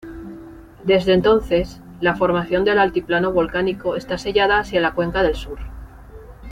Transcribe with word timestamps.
Desde 0.83 1.13
entonces, 1.13 1.79
la 1.99 2.15
formación 2.15 2.63
del 2.65 2.79
altiplano 2.79 3.31
volcánico 3.33 3.95
está 3.95 4.17
sellada 4.17 4.57
hacia 4.57 4.81
la 4.81 4.95
cuenca 4.95 5.21
del 5.21 5.35
sur. 5.35 5.59